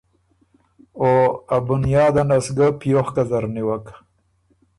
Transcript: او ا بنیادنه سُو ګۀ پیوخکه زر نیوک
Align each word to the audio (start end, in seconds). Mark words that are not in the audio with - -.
او 0.99 1.09
ا 1.55 1.57
بنیادنه 1.67 2.37
سُو 2.45 2.51
ګۀ 2.57 2.67
پیوخکه 2.79 3.23
زر 3.29 3.43
نیوک 3.53 3.85